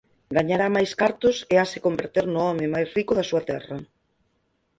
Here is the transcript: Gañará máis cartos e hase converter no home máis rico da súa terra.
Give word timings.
Gañará 0.37 0.67
máis 0.75 0.91
cartos 1.01 1.35
e 1.53 1.55
hase 1.61 1.79
converter 1.85 2.25
no 2.29 2.41
home 2.47 2.67
máis 2.73 2.89
rico 2.97 3.13
da 3.15 3.27
súa 3.29 3.45
terra. 3.51 3.77